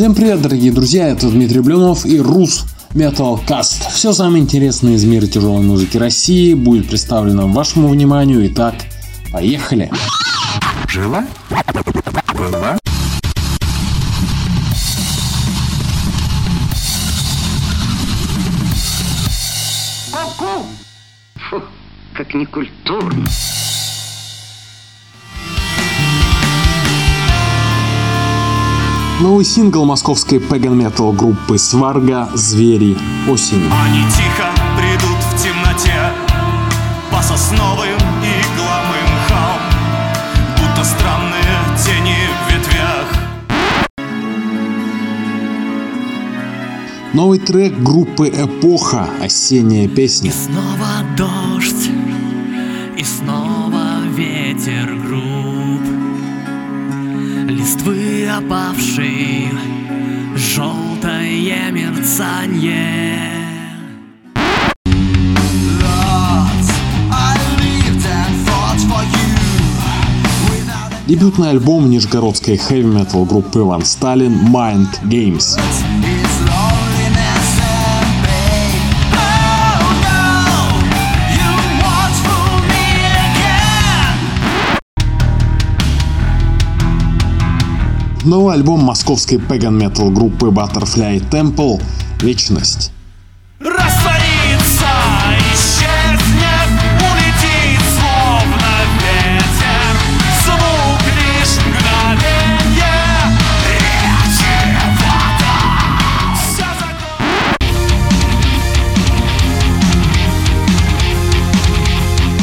[0.00, 2.64] Всем привет, дорогие друзья, это Дмитрий Блюнов и Рус
[2.94, 3.92] Metal Cast.
[3.92, 8.50] Все самое интересное из мира тяжелой музыки России будет представлено вашему вниманию.
[8.50, 8.76] Итак,
[9.30, 9.90] поехали!
[10.88, 11.26] Жила?
[12.34, 12.78] Была?
[20.10, 20.64] Ку-ку!
[21.50, 21.62] Фу,
[22.14, 23.26] как некультурно.
[29.20, 32.96] Новый сингл московской pagan metal группы Сварга «Звери
[33.28, 33.70] осенью».
[33.84, 34.48] Они тихо
[34.78, 35.92] придут в темноте
[37.12, 38.40] По сосновым и
[39.26, 39.60] мхам
[40.56, 43.08] Будто странные тени в ветвях
[47.12, 50.30] Новый трек группы Эпоха «Осенняя песня».
[50.30, 51.90] И снова дождь,
[52.96, 55.09] и снова ветер
[58.36, 59.50] Опавшей,
[60.36, 63.30] желтое мерцанье
[71.10, 75.58] Дебютный альбом нижегородской хэви-метал группы Ван Сталин Mind Games.
[88.30, 89.38] Новый альбом московской
[89.76, 91.82] metal группы Butterfly Temple
[92.22, 92.92] «Вечность».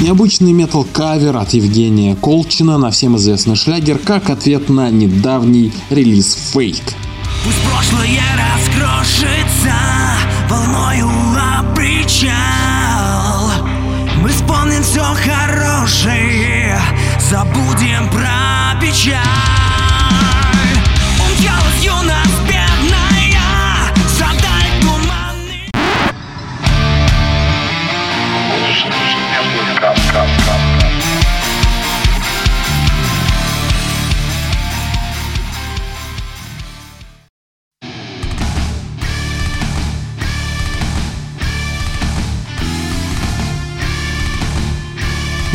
[0.08, 6.82] Необычный метал-кавер от Евгения Колчина на всем известный шлягер как ответ на недавний релиз «Фейк».
[7.44, 8.22] Пусть прошлое
[8.56, 9.76] раскрошится
[10.50, 11.10] волною
[11.76, 13.52] причал
[14.22, 16.80] Мы вспомним все хорошее,
[17.30, 19.18] забудем про печаль
[21.20, 21.97] Умчалась юность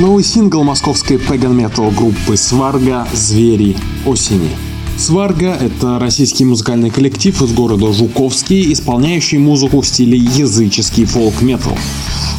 [0.03, 4.51] Новый сингл московской pagan metal группы Сварга «Звери осени».
[4.99, 11.79] Сварга– это российский музыкальный коллектив из города Жуковский, исполняющий музыку в стиле языческий фолк-метал.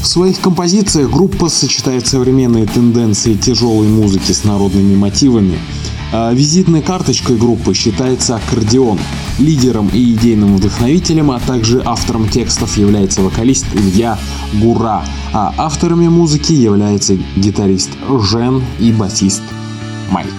[0.02, 5.57] В своих композициях группа сочетает современные тенденции тяжелой музыки с народными мотивами.
[6.12, 9.00] А Визитной карточкой группы считается аккордеон.
[9.40, 14.18] Лидером и идейным вдохновителем, а также автором текстов является вокалист Илья
[14.54, 17.90] Гура, а авторами музыки является гитарист
[18.22, 19.42] Жен и басист
[20.12, 20.34] Майк.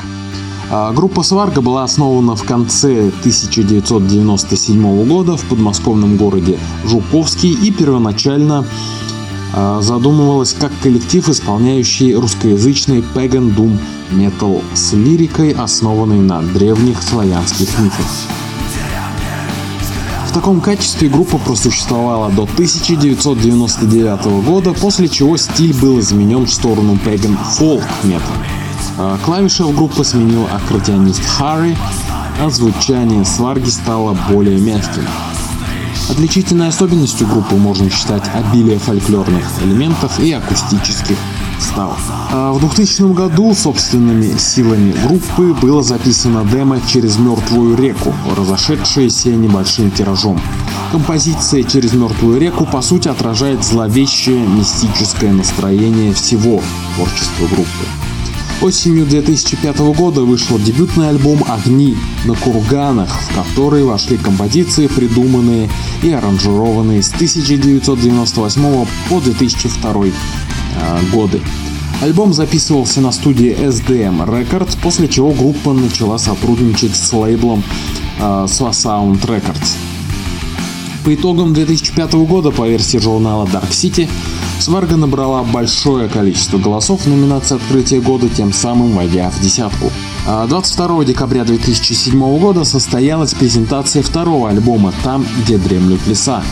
[0.71, 8.65] А, Группа Сварга была основана в конце 1997 года в подмосковном городе Жуковский и первоначально
[9.53, 13.79] а, задумывалась как коллектив, исполняющий русскоязычный Pagan Doom
[14.11, 18.34] Metal с лирикой, основанной на древних славянских мифах.
[20.35, 26.99] В таком качестве группа просуществовала до 1999 года, после чего стиль был изменен в сторону
[27.05, 28.21] Metal.
[28.99, 31.77] А, Клавиши в группы сменил аккордеонист Харри,
[32.43, 35.05] а звучание сварги стало более мягким.
[36.11, 41.17] Отличительной особенностью группы можно считать обилие фольклорных элементов и акустических
[41.59, 41.99] вставок.
[42.31, 49.91] А В 2000 году собственными силами группы было записано демо «Через мертвую реку», разошедшееся небольшим
[49.91, 50.41] тиражом.
[50.93, 56.63] Композиция «Через мертвую реку» по сути отражает зловещее мистическое настроение всего
[56.95, 57.85] творчества группы.
[58.63, 65.69] Осенью 2005 года вышел дебютный альбом «Огни на курганах», в который вошли композиции, придуманные
[66.03, 70.44] и аранжированные с 1998 по 2002 а,
[71.13, 71.41] годы.
[72.03, 77.63] Альбом записывался на студии SDM Records, после чего группа начала сотрудничать с лейблом
[78.21, 79.77] а, Swasound Records.
[81.05, 84.09] По итогам 2005 года по версии журнала Dark City
[84.59, 89.93] Сварга набрала большое количество голосов в номинации «Открытие года», тем самым войдя в десятку.
[90.27, 96.43] А 22 декабря 2007 года состоялась презентация второго альбома «Там, где дремлют леса»,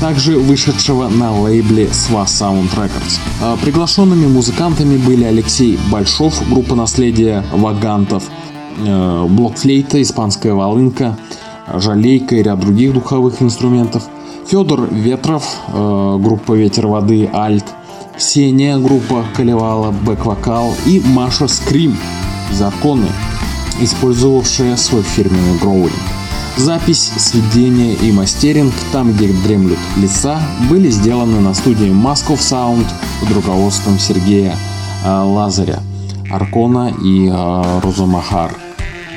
[0.00, 3.18] также вышедшего на лейбле Swa Sound Records.
[3.42, 8.24] А Приглашенными музыкантами были Алексей Большов, группа наследия Вагантов,
[8.78, 11.16] э, блокфлейта, испанская волынка,
[11.74, 14.04] жалейка и ряд других духовых инструментов,
[14.46, 17.64] Федор Ветров, э, группа «Ветер воды», «Альт»,
[18.16, 21.96] Ксения, группа «Колевала», «Бэк-вокал» и Маша Скрим
[22.52, 23.08] из «Арконы»,
[23.80, 26.13] использовавшая свой фирменный гроулинг.
[26.56, 30.40] Запись, сведение и мастеринг там, где дремлют леса,
[30.70, 32.86] были сделаны на студии Масков Sound
[33.20, 34.56] под руководством Сергея
[35.04, 35.80] э, Лазаря,
[36.30, 38.54] Аркона и э, Розумахар.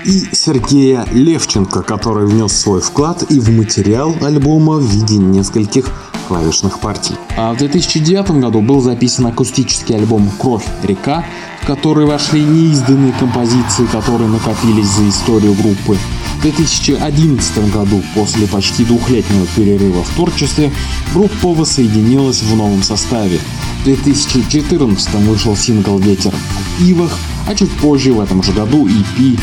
[0.04, 5.94] И Сергея Левченко, который внес свой вклад и в материал альбома в виде нескольких
[6.28, 7.16] клавишных партий.
[7.38, 10.66] А в 2009 году был записан акустический альбом «Кровь.
[10.84, 11.24] Река»,
[11.62, 15.98] в который вошли неизданные композиции, которые накопились за историю группы.
[16.38, 20.72] В 2011 году, после почти двухлетнего перерыва в творчестве,
[21.12, 23.40] группа воссоединилась в новом составе.
[23.82, 26.34] В 2014 вышел сингл «Ветер
[26.78, 27.18] в Ивах»,
[27.48, 29.40] а чуть позже в этом же году EP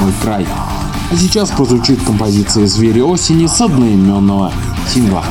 [0.00, 0.46] «Мой край».
[1.10, 4.50] А сейчас прозвучит композиция «Звери осени» с одноименного
[4.92, 5.24] сингла.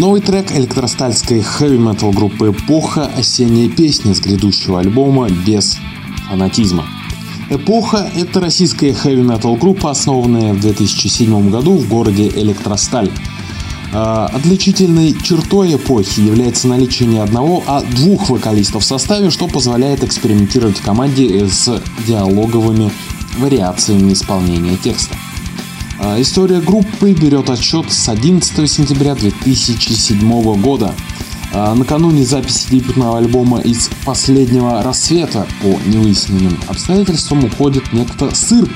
[0.00, 3.04] Новый трек электростальской хэви-метал группы «Эпоха.
[3.18, 5.76] Осенняя песня» с грядущего альбома «Без
[6.26, 6.86] фанатизма».
[7.50, 13.10] «Эпоха»— это российская хэви-метал группа, основанная в 2007 году в городе Электросталь.
[13.92, 20.02] А, отличительной чертой эпохи является наличие не одного, а двух вокалистов в составе, что позволяет
[20.02, 22.90] экспериментировать команде с диалоговыми
[23.36, 25.14] вариациями исполнения текста.
[26.02, 30.94] А, история группы берет отсчет с 11 сентября 2007 года.
[31.52, 38.66] А, накануне записи дебютного альбома из «Последнего рассвета» по невыясненным обстоятельствам уходит некто Сыр,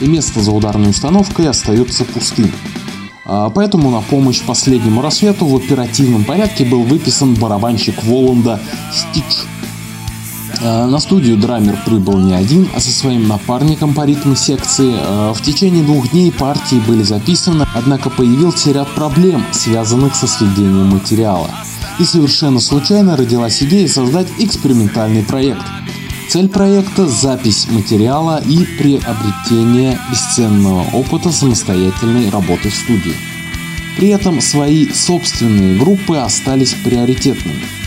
[0.00, 2.52] и место за ударной установкой остается пустым.
[3.24, 8.60] А, поэтому на помощь последнему рассвету в оперативном порядке был выписан барабанщик Воланда
[8.92, 9.46] Стич.
[10.62, 14.94] А, на студию драмер прибыл не один, а со своим напарником по ритму секции.
[14.96, 20.88] А, в течение двух дней партии были записаны, однако появился ряд проблем, связанных со сведением
[20.88, 21.50] материала.
[21.98, 25.62] И совершенно случайно родилась идея создать экспериментальный проект–
[26.30, 33.16] Цель проекта– запись материала и приобретение бесценного опыта самостоятельной работы в студии.
[33.96, 37.79] При этом свои собственные группы остались приоритетными.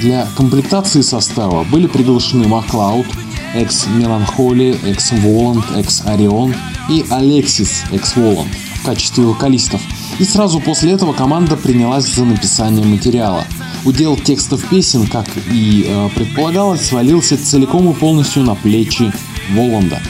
[0.00, 3.06] Для комплектации состава были приглашены Маклауд,
[3.54, 6.54] Экс Меланхоли, Экс Воланд, Экс Орион
[6.88, 8.50] и Алексис Экс Воланд
[8.80, 9.80] в качестве вокалистов.
[10.18, 13.44] И сразу после этого команда принялась за написание материала–
[13.84, 19.12] Удел текстов песен, как и э, предполагалось, свалился целиком и полностью на плечи
[19.52, 20.02] Воланда.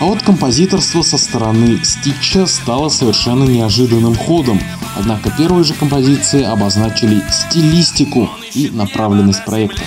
[0.00, 4.60] А вот композиторство со стороны Стича стало совершенно неожиданным ходом,
[4.96, 9.82] однако первые же композиции обозначили стилистику и направленность проекта.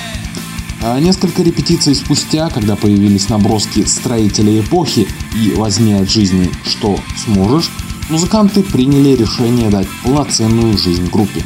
[0.82, 7.72] А несколько репетиций спустя, когда появились наброски строителей эпохи и «Возьми от жизни, что сможешь»,
[8.10, 11.44] музыканты приняли решение дать полноценную жизнь группе.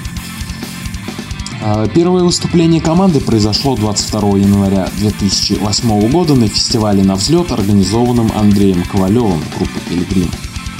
[1.63, 8.83] А, первое выступление команды произошло 22 января 2008 года на фестивале «На взлет», организованном Андреем
[8.83, 10.29] Ковалевым группы «Пилигрим».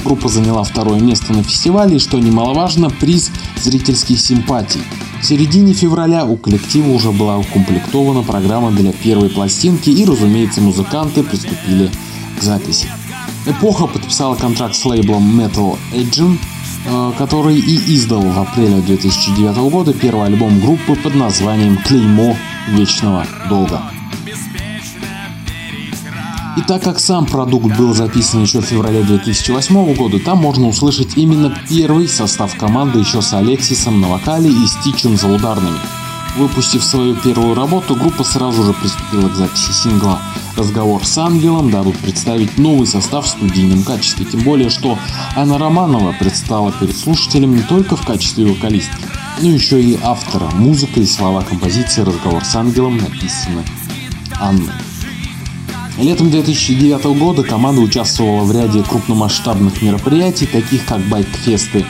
[0.04, 4.82] Группа заняла второе место на фестивале и, что немаловажно, приз зрительских симпатий.
[5.22, 11.24] В середине февраля у коллектива уже была укомплектована программа для первой пластинки и, разумеется, музыканты
[11.24, 11.92] приступили
[12.40, 12.88] к записи.
[13.46, 16.40] Эпоха подписала контракт с лейблом Metal Agent
[16.86, 22.36] Э, который и издал в апреле 2009 года первый альбом группы под названием «Клеймо
[22.70, 23.91] вечного долга».
[26.58, 31.16] И так как сам продукт был записан еще в феврале 2008 года, там можно услышать
[31.16, 35.80] именно первый состав команды еще с Алексисом на вокале и Стичем за ударными.
[36.38, 40.22] Выпустив свою первую работу, группа сразу же приступила к записи сингла
[40.58, 44.26] «Разговор с ангелом», дабы представить новый состав в студийном качестве.
[44.26, 44.98] Тем более, что
[45.36, 49.06] Анна Романова предстала перед слушателем не только в качестве вокалистки,
[49.42, 50.50] но еще и автора.
[50.54, 53.64] Музыка и слова композиции «Разговор с ангелом» написаны
[54.40, 54.91] Анной.
[56.02, 61.86] Летом 2009 года команда участвовала в ряде крупномасштабных мероприятий, таких как байк-фесты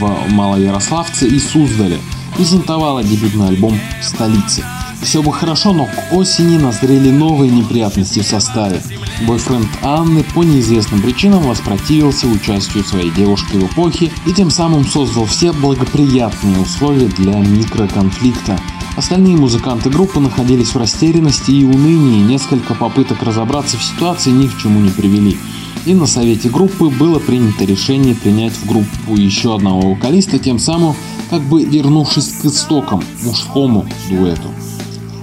[0.00, 1.98] в Малоярославце и Суздале–
[2.34, 4.64] презентовала дебютный альбом в столице.
[5.00, 8.80] Все бы хорошо, но к осени назрели новые неприятности в составе.
[9.26, 15.26] Бойфренд Анны по неизвестным причинам воспротивился участию своей девушки в эпохе и тем самым создал
[15.26, 18.60] все благоприятные условия для микроконфликта.
[18.96, 24.58] Остальные музыканты группы находились в растерянности и унынии, несколько попыток разобраться в ситуации ни к
[24.58, 25.38] чему не привели.
[25.86, 30.94] И на совете группы было принято решение принять в группу еще одного вокалиста, тем самым
[31.30, 34.48] как бы вернувшись к истокам, мужскому дуэту.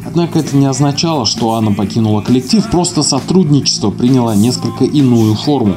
[0.04, 5.76] Однако это не означало, что Анна покинула коллектив, просто сотрудничество приняло несколько иную форму.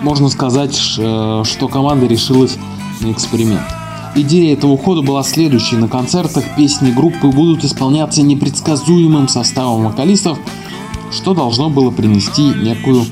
[0.00, 2.56] Можно сказать, э, что команда решилась
[3.02, 3.83] на эксперимент.
[4.16, 5.76] Идея этого ухода была следующей.
[5.76, 10.38] На концертах песни группы будут исполняться непредсказуемым составом вокалистов,
[11.10, 13.04] что должно было принести некую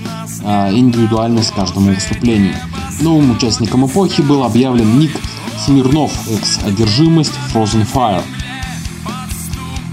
[0.45, 2.55] а, индивидуальность каждому выступлению.
[3.01, 5.11] Новым участником эпохи был объявлен Ник
[5.65, 8.23] Смирнов X Одержимость Frozen Fire.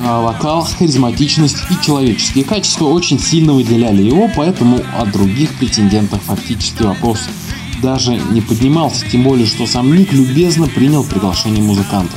[0.05, 6.83] А вокал, харизматичность и человеческие качества очень сильно выделяли его, поэтому от других претендентов фактически
[6.83, 7.19] вопрос
[7.81, 12.15] даже не поднимался, тем более, что сам Ник любезно принял приглашение музыканта.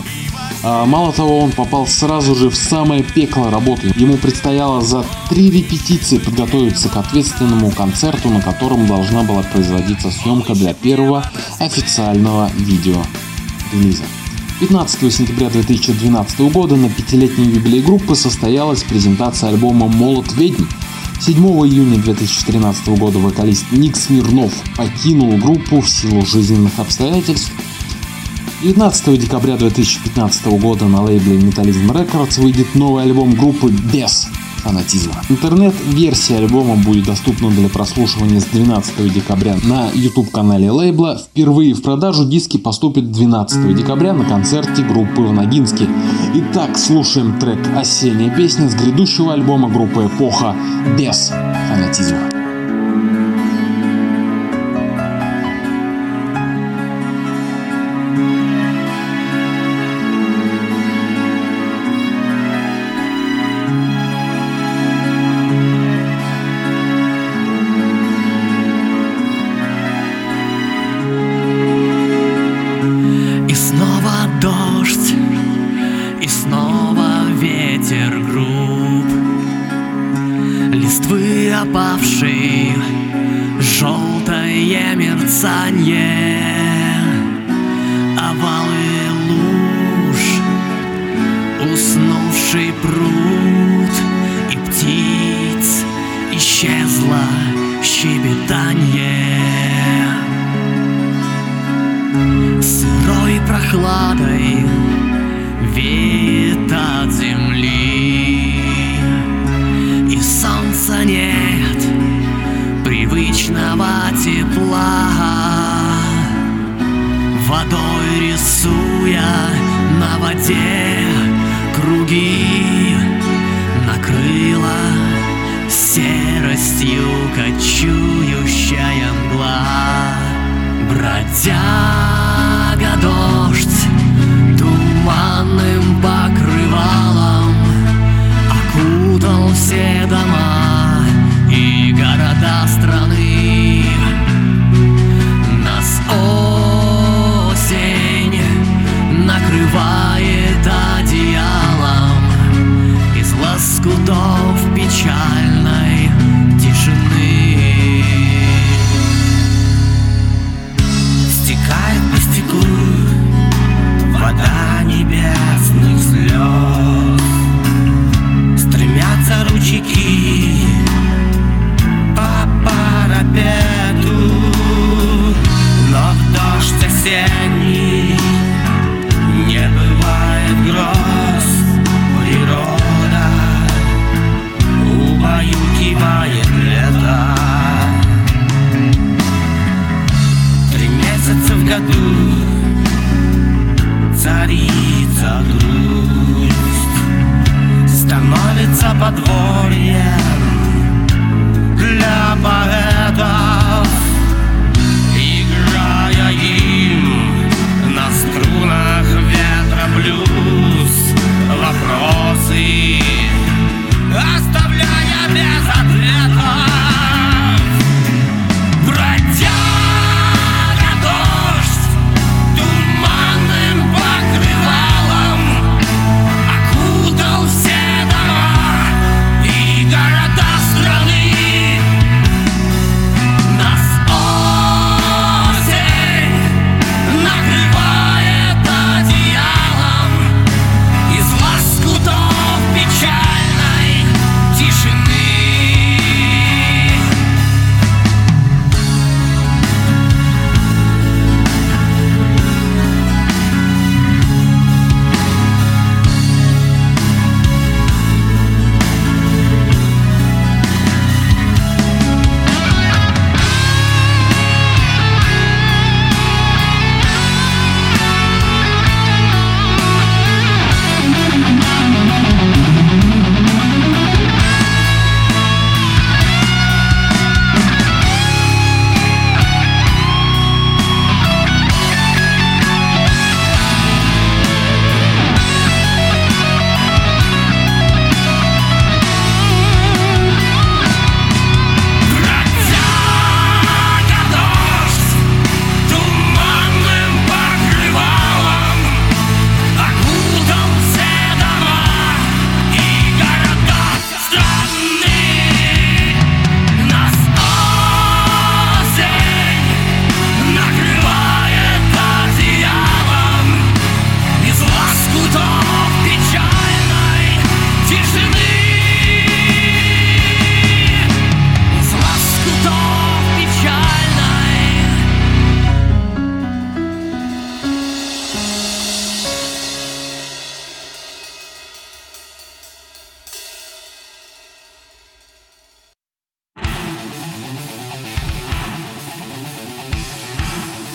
[0.64, 3.92] А, мало того, он попал сразу же в самое пекло работы.
[3.96, 10.54] Ему предстояло за три репетиции подготовиться к ответственному концерту, на котором должна была производиться съемка
[10.54, 11.24] для первого
[11.58, 13.02] официального видео
[13.72, 14.04] релиза.
[14.60, 20.66] 15 сентября 2012 года на пятилетнем юбилей группы состоялась презентация альбома «Молот ведьм».
[21.24, 27.52] 7 июня 2013 года вокалист Ник Смирнов покинул группу в силу жизненных обстоятельств.
[28.64, 34.26] 19 декабря 2015 года на лейбле Metalism Records выйдет новый альбом группы «Без»,
[34.62, 35.14] фанатизма.
[35.28, 41.18] Интернет-версия альбома будет доступна для прослушивания с 12 декабря на YouTube-канале лейбла.
[41.18, 45.88] Впервые в продажу диски поступят 12 декабря на концерте группы в Ногинске.
[46.34, 50.54] Итак, слушаем трек «Осенняя песня» с грядущего альбома группы «Эпоха»
[50.96, 51.32] без
[51.68, 52.41] фанатизма.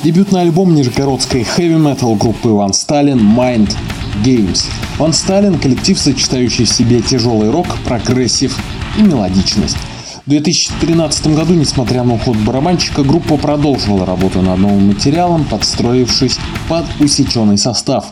[0.08, 3.76] Дебютный альбом нижегородской хэви-метал группы Ван Сталин Mind
[4.24, 4.64] Games.
[4.98, 8.58] Ван Сталин– коллектив, сочетающий в себе тяжелый рок, прогрессив
[8.98, 9.76] и мелодичность.
[10.26, 16.40] В 2013 году, несмотря на уход барабанщика, группа продолжила работу над новым материалом, подстроившись
[16.70, 18.06] под усеченный состав.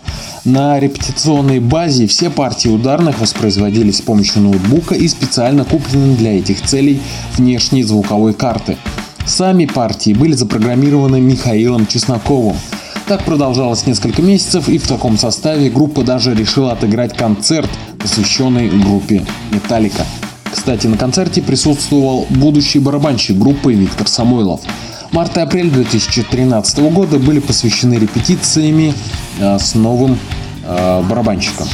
[0.44, 6.62] На репетиционной базе все партии ударных воспроизводились с помощью ноутбука и специально купленной для этих
[6.62, 7.02] целей
[7.38, 8.76] внешней звуковой карты.
[9.26, 12.56] Сами партии были запрограммированы Михаилом Чесноковым.
[13.08, 19.26] Так продолжалось несколько месяцев, и в таком составе группа даже решила отыграть концерт, посвященный группе
[19.52, 20.06] Металлика.
[20.52, 24.62] Кстати, на концерте присутствовал будущий барабанщик группы Виктор Самойлов.
[25.12, 28.94] Март и апрель 2013 года были посвящены репетициями
[29.40, 30.18] э, с новым
[30.64, 31.68] э, барабанщиком.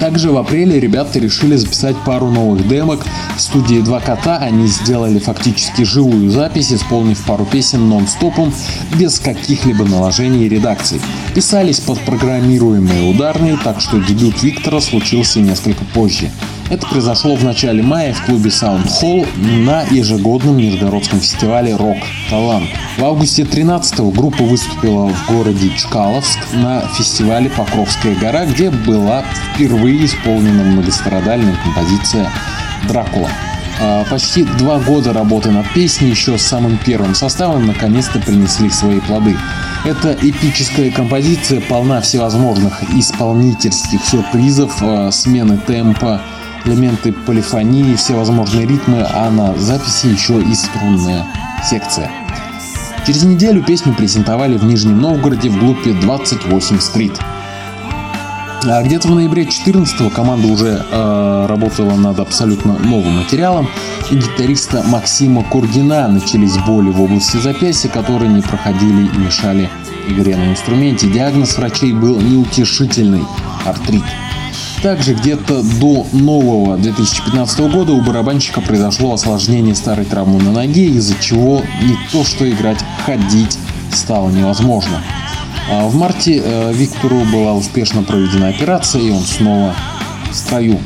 [0.00, 3.04] Также в апреле ребята решили записать пару новых демок.
[3.36, 8.52] В студии «Два кота» они сделали фактически живую запись, исполнив пару песен нон-стопом,
[8.96, 11.00] без каких-либо наложений и редакций.
[11.34, 16.30] Писались под программируемые ударные, так что дебют Виктора случился несколько позже.
[16.70, 21.96] Это произошло в начале мая в клубе Sound Hall на ежегодном Нижегородском фестивале «Рок
[22.28, 22.68] Талант».
[22.98, 30.04] В августе 13-го группа выступила в городе Чкаловск на фестивале «Покровская гора», где была впервые
[30.04, 32.30] исполнена многострадальная композиция
[32.86, 33.30] «Дракула».
[34.10, 39.38] Почти два года работы над песней еще с самым первым составом наконец-то принесли свои плоды.
[39.84, 46.20] Эта эпическая композиция полна всевозможных исполнительских сюрпризов, а, смены темпа,
[46.64, 51.26] элементы полифонии, всевозможные ритмы, а на записи еще и струнная
[51.68, 52.10] секция.
[53.06, 57.18] Через неделю песню презентовали в Нижнем Новгороде в группе 28 Street.
[58.64, 63.68] А где-то в ноябре 14 команда уже э, работала над абсолютно новым материалом.
[64.10, 69.70] У гитариста Максима Кургина начались боли в области запястья, которые не проходили и мешали
[70.08, 71.08] игре на инструменте.
[71.08, 73.24] Диагноз врачей был неутешительный–
[73.64, 74.04] артрит.
[74.82, 81.18] Также где-то до нового 2015 года у барабанщика произошло осложнение старой травмы на ноге, из-за
[81.20, 83.58] чего не то что играть, ходить
[83.92, 85.02] стало невозможно.
[85.70, 89.74] А в марте э, Виктору была успешно проведена операция, и он снова
[90.30, 90.78] в строю.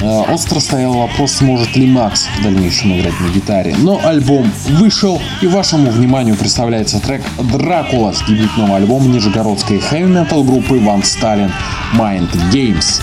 [0.00, 3.74] Э, остро стоял вопрос, сможет ли Макс в дальнейшем играть на гитаре.
[3.78, 10.78] Но альбом вышел, и вашему вниманию представляется трек «Дракула» с дебютного альбома нижегородской хэви-метал группы
[10.78, 11.52] Ван Сталин
[11.94, 13.02] Mind Games.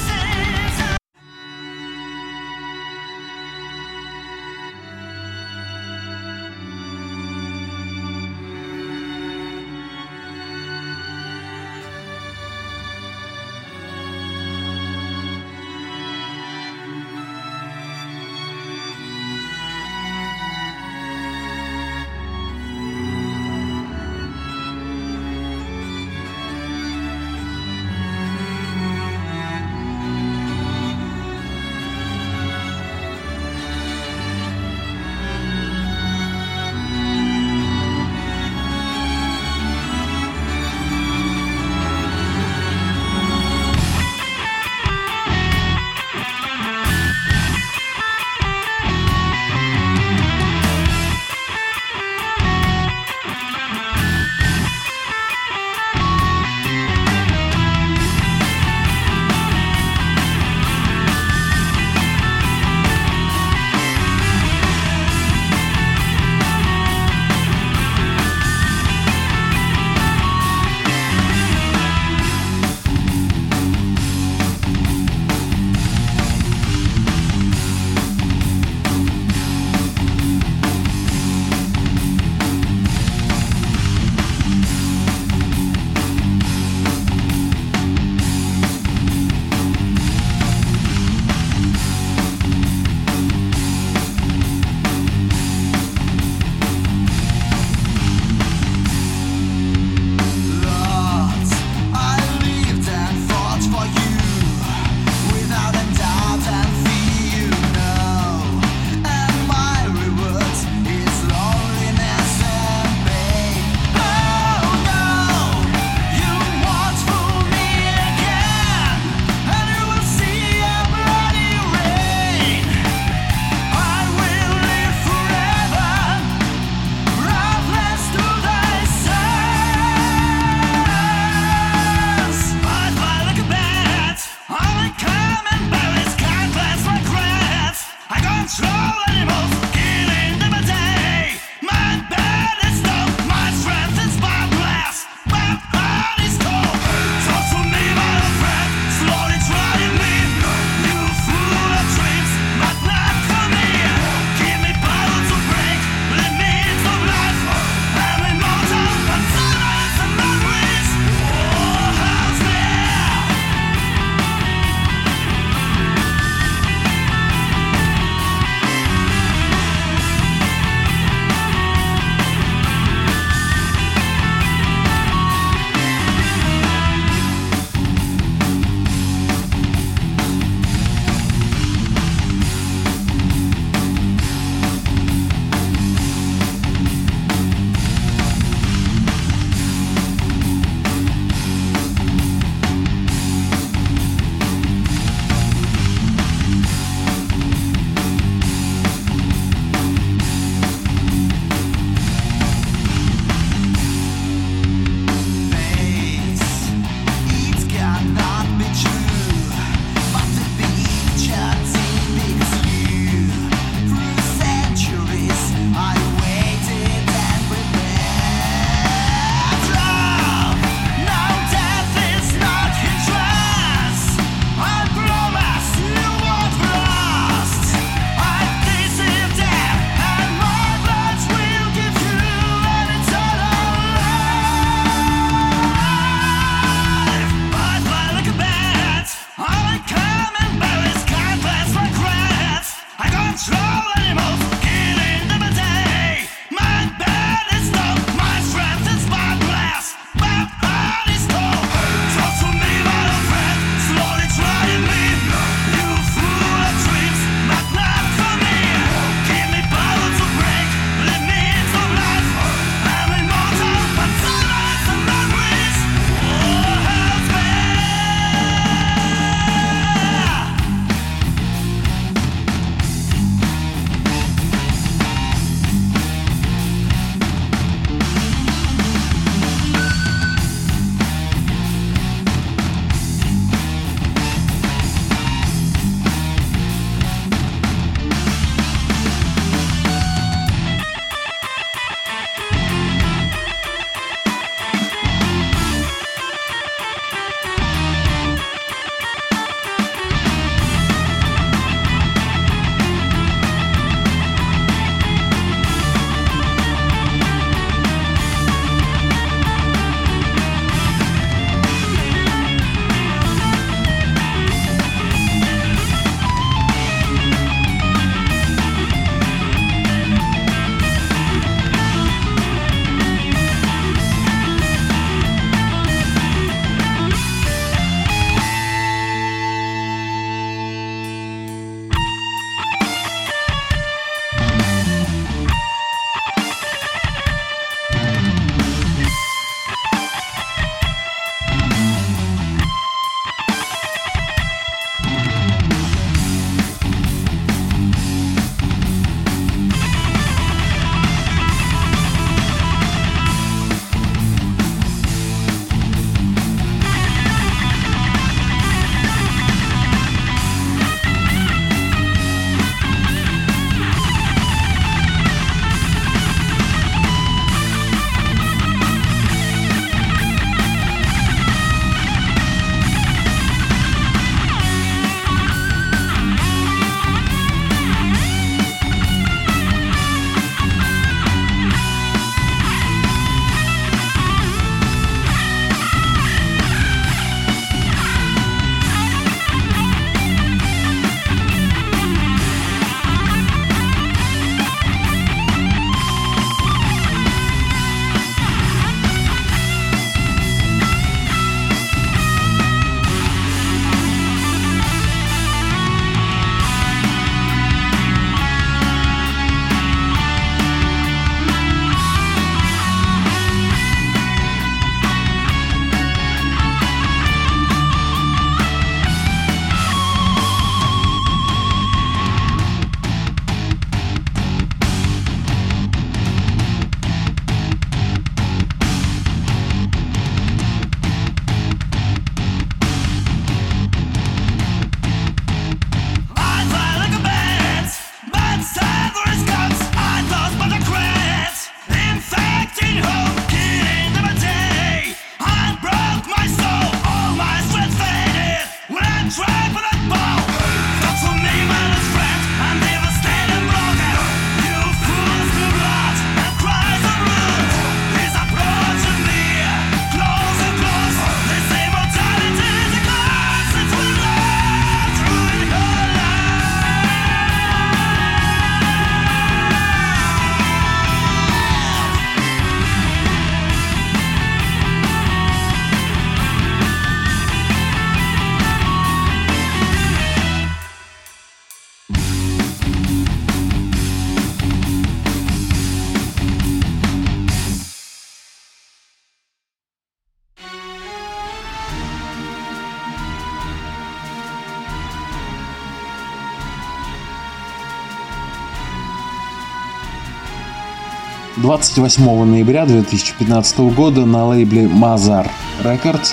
[501.62, 505.50] 28 ноября 2015 года на лейбле Mazar
[505.84, 506.30] Records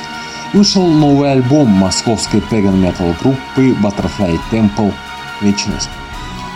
[0.53, 4.93] вышел новый альбом московской pagan metal группы Butterfly Temple
[5.41, 5.89] «Вечность».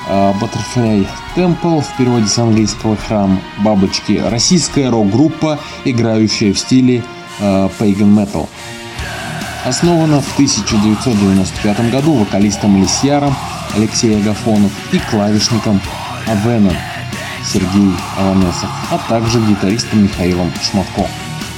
[0.09, 7.03] А, Butterfly Temple в переводе с английского храм бабочки российская рок-группа, играющая в стиле
[7.41, 8.49] э, Pagan Metal.
[9.65, 13.35] Основана в 1995 году вокалистом Лисьяром
[13.75, 15.81] Алексей Агафонов и клавишником
[16.29, 16.77] Авеном
[17.45, 21.07] Сергей Аванесов, а также гитаристом Михаилом Шматко.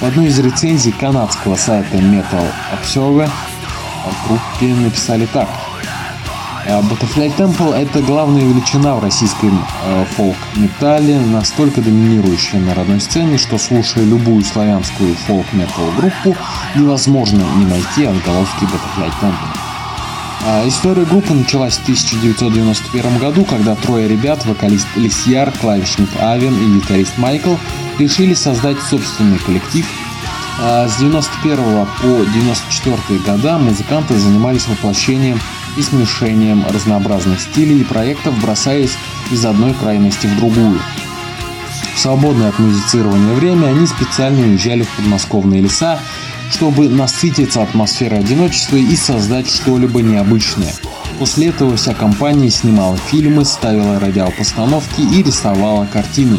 [0.01, 3.31] В одной из рецензий канадского сайта Metal Observer
[4.05, 5.49] о группе написали так.
[6.67, 13.59] Butterfly Temple это главная величина в российском э, фолк-металле, настолько доминирующая на родной сцене, что
[13.59, 16.37] слушая любую славянскую фолк-метал группу,
[16.77, 19.62] невозможно не найти отголоски Butterfly Temple.
[20.45, 26.81] А история группы началась в 1991 году, когда трое ребят, вокалист Лисьяр, клавишник Авен и
[26.81, 27.55] гитарист Майкл,
[27.99, 29.87] решили создать собственный коллектив.
[30.61, 31.57] А с 91
[32.01, 35.41] по 94 года музыканты занимались воплощением
[35.77, 38.97] и смешением разнообразных стилей и проектов, бросаясь
[39.31, 40.81] из одной крайности в другую.
[41.95, 46.01] В свободное от музицирования время они специально уезжали в подмосковные леса,
[46.53, 50.73] чтобы насытиться атмосферой одиночества и создать что-либо необычное.
[51.19, 56.39] После этого вся компания снимала фильмы, ставила радиопостановки и рисовала картины.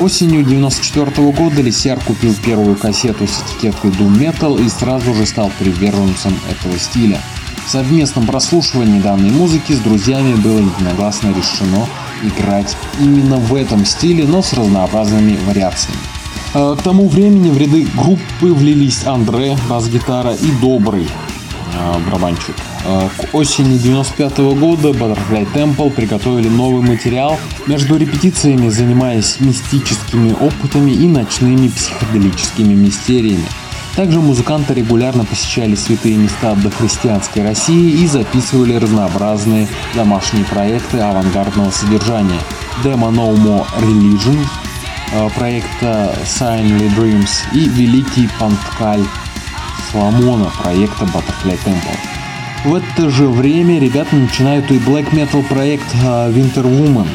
[0.00, 5.52] Осенью 1994 года Лисяр купил первую кассету с этикеткой Doom Metal и сразу же стал
[5.58, 7.20] приверженцем этого стиля.
[7.66, 11.86] В совместном прослушивании данной музыки с друзьями было единогласно решено
[12.22, 16.21] играть именно в этом стиле, но с разнообразными вариациями.
[16.54, 22.54] Э, к тому времени в ряды группы влились Андре, бас-гитара и Добрый, э, барабанщик.
[22.84, 30.90] Э, к осени 95 года Butterfly Temple приготовили новый материал, между репетициями занимаясь мистическими опытами
[30.90, 33.46] и ночными психоделическими мистериями.
[33.96, 42.40] Также музыканты регулярно посещали святые места дохристианской России и записывали разнообразные домашние проекты авангардного содержания.
[42.82, 44.38] Demo No More Religion
[45.36, 49.04] проекта Signly Dreams и Великий Панткаль
[49.90, 51.96] Соломона проекта Butterfly Temple.
[52.64, 57.08] В это же время ребята начинают и black metal проект э, Winter Woman.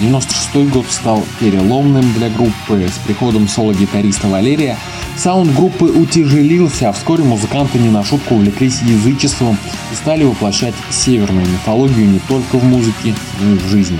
[0.00, 2.88] 96 э, год стал переломным для группы.
[2.88, 4.78] С приходом соло-гитариста Валерия
[5.16, 9.58] саунд группы утяжелился, а вскоре музыканты не на шутку увлеклись язычеством
[9.92, 13.98] и стали воплощать северную мифологию не только в музыке, но и в жизни.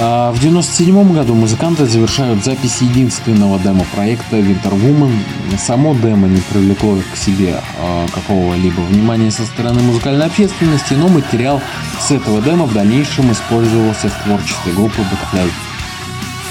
[0.00, 5.12] А, в 1997 году музыканты завершают запись единственного демо-проекта Winter Woman.
[5.58, 11.60] Само демо не привлекло к себе а, какого-либо внимания со стороны музыкальной общественности, но материал
[12.00, 15.50] с этого демо в дальнейшем использовался в творчестве группы Butterfly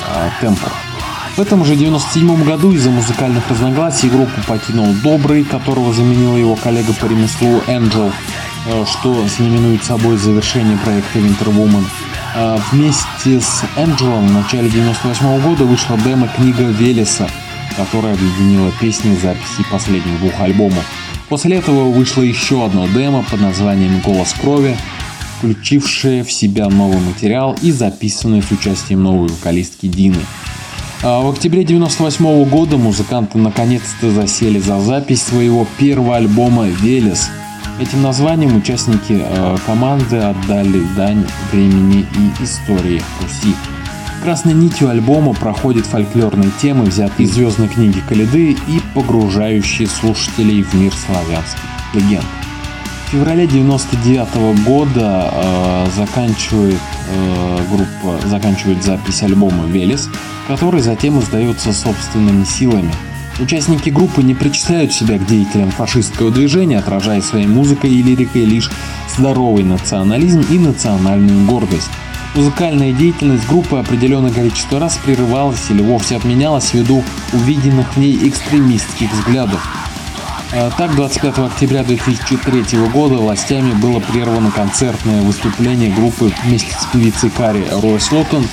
[0.10, 0.72] а, Temple.
[1.38, 6.92] В этом же 97 году из-за музыкальных разногласий группу покинул Добрый, которого заменил его коллега
[6.94, 8.12] по ремеслу Angel,
[8.86, 11.86] что знаменует собой завершение проекта Winter Woman.
[12.40, 17.28] А, вместе с Энджелом в начале 98 года вышла демо-книга Велеса,
[17.76, 20.86] которая объединила песни и записи последних двух альбомов.
[21.30, 24.78] После этого вышло еще одно демо под названием «Голос крови»,
[25.40, 30.24] включившее в себя новый материал и записанное с участием новой вокалистки Дины.
[31.02, 37.32] А в октябре 98 года музыканты наконец-то засели за запись своего первого альбома «Велес»,
[37.80, 43.56] Этим названием участники э, команды отдали дань времени и истории Руси.
[44.24, 50.74] Красной нитью альбома проходят фольклорные темы, взятые из звездной книги Калиды и погружающие слушателей в
[50.74, 51.62] мир славянских
[51.94, 52.26] легенд.
[53.06, 60.10] В феврале 99 года э, заканчивает э, группа заканчивает запись альбома Велес,
[60.48, 62.92] который затем издается собственными силами–
[63.40, 68.72] Участники группы не причисляют себя к деятелям фашистского движения, отражая своей музыкой и лирикой лишь
[69.16, 71.92] здоровый национализм и национальную гордость.
[72.34, 79.12] Музыкальная деятельность группы определенное количество раз прерывалась или вовсе отменялась ввиду увиденных в ней экстремистских
[79.14, 79.62] взглядов.
[80.54, 87.30] А так, 25 октября 2003 года властями было прервано концертное выступление группы вместе с певицей
[87.30, 88.48] Кари Ройс Лоттон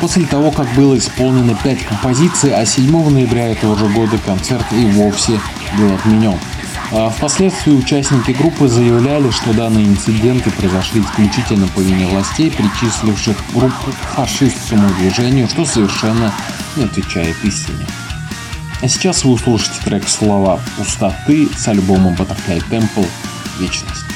[0.00, 4.86] после того, как было исполнено 5 композиций, а 7 ноября этого же года концерт и
[4.86, 5.40] вовсе
[5.78, 6.38] был отменен.
[6.92, 13.92] А впоследствии участники группы заявляли, что данные инциденты произошли исключительно по вине властей, причисливших группу
[13.92, 16.32] к фашистскому движению, что совершенно
[16.74, 17.86] не отвечает истине.
[18.82, 23.06] А сейчас вы услышите трек «Слова пустоты» с альбома Butterfly Temple
[23.60, 24.09] «Вечность».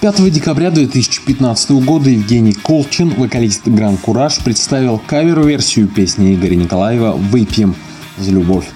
[0.00, 7.74] 5 декабря 2015 года Евгений Колчин, вокалист Гран Кураж, представил кавер-версию песни Игоря Николаева «Выпьем
[8.16, 8.66] за любовь».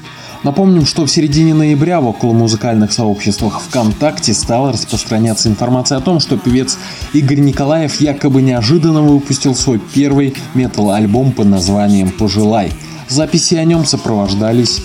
[0.43, 6.19] Напомним, что в середине ноября в около музыкальных сообществах ВКонтакте стала распространяться информация о том,
[6.19, 6.77] что певец
[7.13, 12.73] Игорь Николаев якобы неожиданно выпустил свой первый метал-альбом под названием «Пожелай».
[13.09, 14.83] Записи о нем сопровождались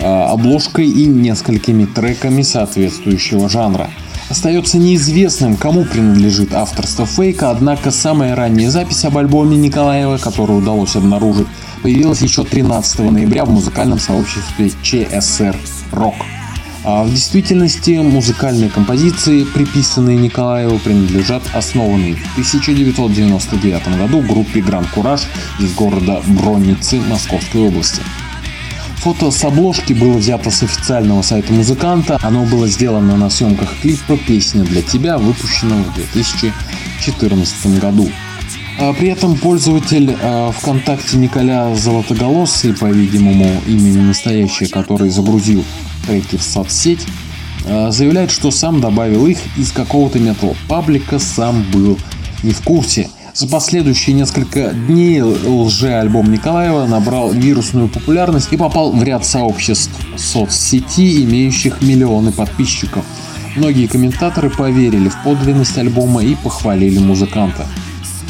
[0.00, 3.90] обложкой и несколькими треками соответствующего жанра.
[4.30, 10.96] Остается неизвестным, кому принадлежит авторство фейка, однако самая ранняя запись об альбоме Николаева, которую удалось
[10.96, 11.46] обнаружить,
[11.82, 15.56] появилась еще 13 ноября в музыкальном сообществе ЧСР
[15.90, 16.14] Рок.
[16.84, 25.22] А в действительности музыкальные композиции, приписанные Николаеву, принадлежат основанной в 1999 году группе Гранд Кураж
[25.60, 28.00] из города Бронницы Московской области.
[29.02, 32.20] Фото с обложки было взято с официального сайта музыканта.
[32.22, 38.08] Оно было сделано на съемках клипа «Песня для тебя», выпущенного в 2014 году.
[38.78, 45.64] А при этом пользователь э, ВКонтакте Николя Золотоголосый, по-видимому, имя не настоящее, который загрузил
[46.06, 47.04] треки в соцсеть,
[47.64, 51.98] э, заявляет, что сам добавил их из какого-то метал паблика, сам был
[52.44, 53.08] не в курсе.
[53.34, 61.24] За последующие несколько дней лже-альбом Николаева набрал вирусную популярность и попал в ряд сообществ соцсети,
[61.24, 63.04] имеющих миллионы подписчиков.
[63.56, 67.66] Многие комментаторы поверили в подлинность альбома и похвалили музыканта.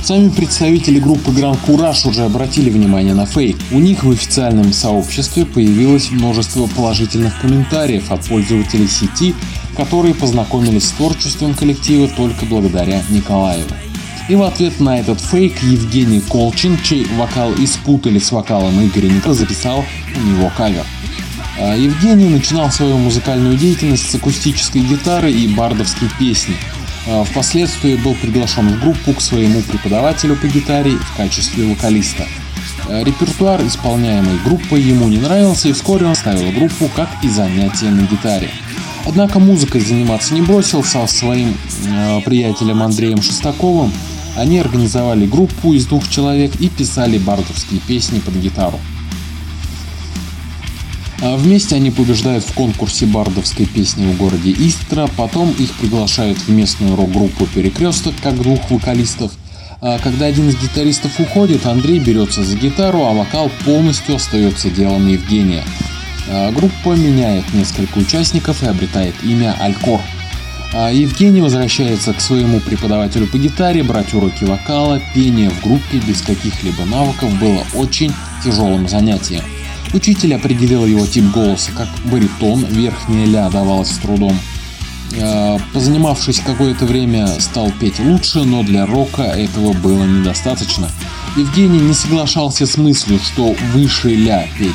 [0.04, 3.56] Сами представители группы Grand Courage уже обратили внимание на фейк.
[3.72, 9.34] У них в официальном сообществе появилось множество положительных комментариев от пользователей сети,
[9.76, 13.70] которые познакомились с творчеством коллектива только благодаря Николаеву.
[14.32, 19.34] И в ответ на этот фейк Евгений Колчин, чей вокал испутали с вокалом Игоря Ника,
[19.34, 19.84] записал
[20.16, 20.86] у него кавер.
[21.60, 26.56] А Евгений начинал свою музыкальную деятельность с акустической гитары и бардовской песни–
[27.06, 32.26] а, впоследствии был приглашен в группу к своему преподавателю по гитаре в качестве вокалиста.
[32.88, 37.90] А, репертуар, исполняемый группой, ему не нравился, и вскоре он оставил группу, как и занятия
[37.90, 38.50] на гитаре.
[39.04, 41.56] Однако музыкой заниматься не бросил, со своим
[41.86, 43.92] э, приятелем Андреем Шестаковым
[44.36, 48.80] они организовали группу из двух человек и писали бардовские песни под гитару.
[51.20, 56.48] А вместе они побеждают в конкурсе бардовской песни в городе Истра, потом их приглашают в
[56.48, 59.30] местную рок-группу «Перекресток» как двух вокалистов.
[59.80, 65.06] А когда один из гитаристов уходит, Андрей берется за гитару, а вокал полностью остается делом
[65.06, 65.64] Евгения.
[66.28, 70.00] А группа меняет несколько участников и обретает имя Алькор.
[70.72, 76.86] Евгений возвращается к своему преподавателю по гитаре, брать уроки вокала, пение в группе без каких-либо
[76.86, 78.12] навыков было очень
[78.42, 79.44] тяжелым занятием.
[79.92, 84.38] Учитель определил его тип голоса как баритон, верхняя ля давалась с трудом.
[85.14, 90.88] Э, позанимавшись какое-то время, стал петь лучше, но для рока этого было недостаточно.
[91.36, 94.72] Евгений не соглашался с мыслью, что выше ля петь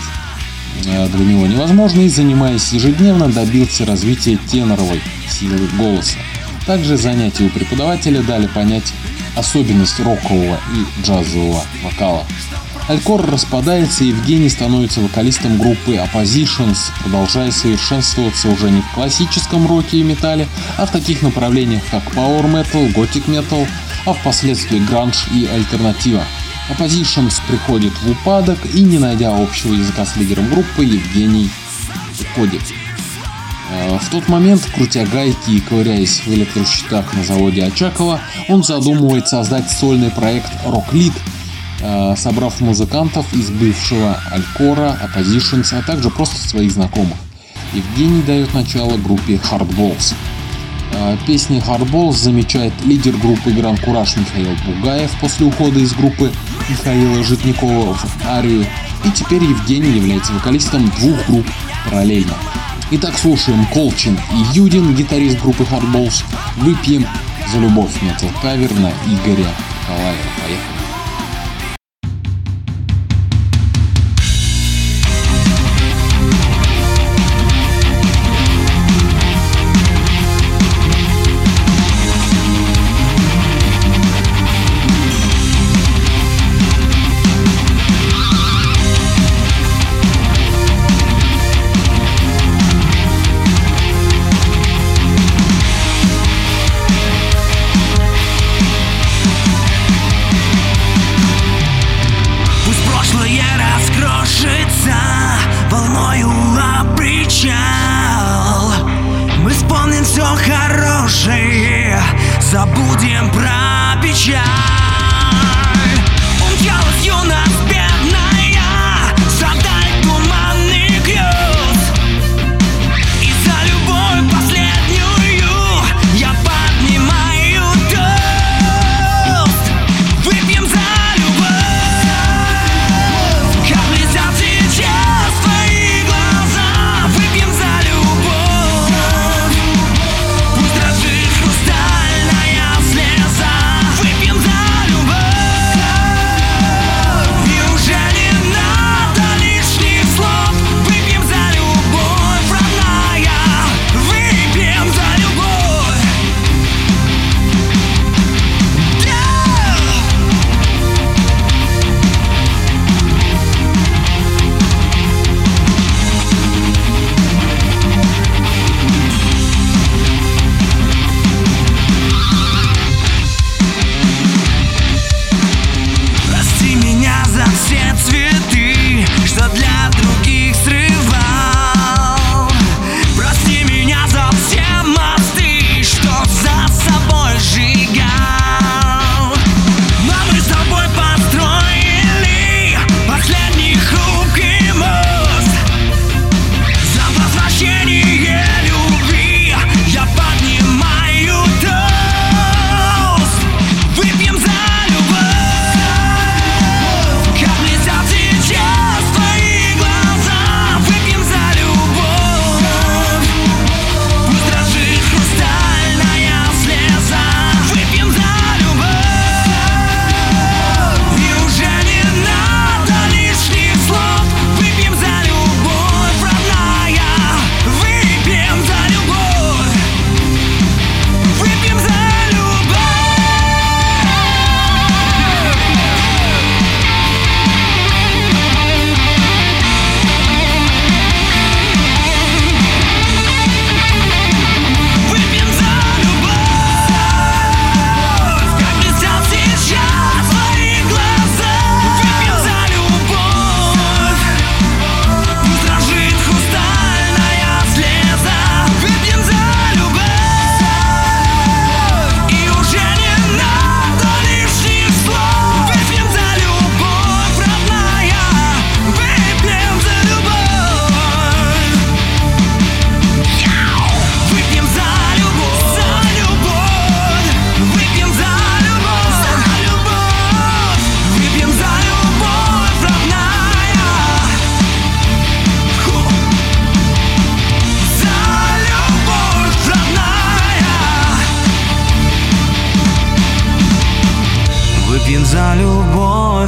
[0.83, 6.17] для него невозможно и, занимаясь ежедневно, добился развития теноровой силы голоса.
[6.65, 8.93] Также занятия у преподавателя дали понять
[9.35, 12.25] особенность рокового и джазового вокала.
[12.87, 19.97] Алькор распадается, и Евгений становится вокалистом группы Oppositions, продолжая совершенствоваться уже не в классическом роке
[19.97, 20.47] и металле,
[20.77, 23.67] а в таких направлениях, как Power Metal, Gothic Metal,
[24.05, 26.23] а впоследствии гранж и альтернатива.
[26.69, 31.49] Oppositions приходит в упадок и, не найдя общего языка с лидером группы, Евгений
[32.19, 32.61] уходит.
[33.71, 39.27] Э, в тот момент, крутя гайки и ковыряясь в электрощитах на заводе Очакова, он задумывает
[39.27, 41.13] создать сольный проект Lead,
[41.79, 47.17] Э, собрав музыкантов из бывшего Алькора, Oppositions, а также просто своих знакомых.
[47.73, 50.15] Евгений дает начало группе Hardballs.
[50.99, 56.31] Э, песни Hardballs замечает лидер группы Гран Кураж Михаил Бугаев после ухода из группы
[56.69, 58.65] Михаила Житникова в Арию.
[59.05, 61.45] И теперь Евгений является вокалистом двух групп
[61.85, 62.33] параллельно.
[62.91, 66.23] Итак, слушаем Колчин и Юдин, гитарист группы Hardballs.
[66.57, 67.05] Выпьем
[67.51, 69.47] за любовь метал кавер на Игоря
[69.87, 70.17] Николаева.
[70.41, 70.76] Поехали.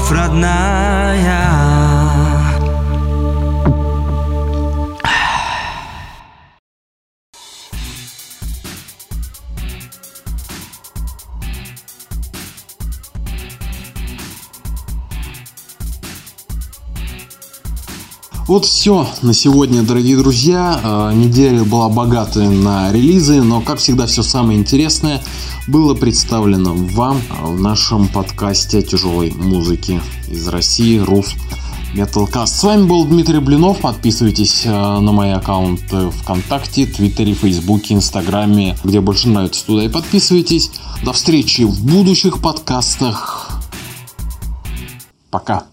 [0.10, 1.70] любовь родная.
[18.47, 20.80] Вот все на сегодня, дорогие друзья.
[20.84, 25.22] Э, неделя была богатая на релизы, но, как всегда, все самое интересное–
[25.70, 31.36] было представлено вам в нашем подкасте тяжелой музыки из России «Рус
[31.93, 32.47] Metalcast.
[32.47, 33.80] С вами был Дмитрий Блинов.
[33.80, 40.72] Подписывайтесь э, на мои аккаунты ВКонтакте, Твиттере, Фейсбуке, Инстаграме, где больше нравится, туда и подписывайтесь.
[41.03, 43.61] До встречи в будущих подкастах.
[45.30, 45.68] Пока.